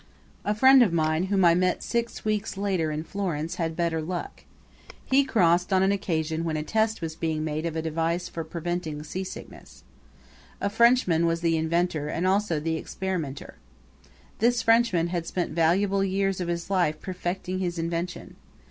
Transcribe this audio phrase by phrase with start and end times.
[0.43, 4.45] A friend of mine whom I met six weeks later in Florence had better luck.
[5.05, 8.43] He crossed on an occasion when a test was being made of a device for
[8.43, 9.83] preventing seasickness.
[10.59, 13.57] A Frenchman was the inventor and also the experimenter.
[14.39, 18.37] This Frenchman had spent valuable years of his life perfecting his invention.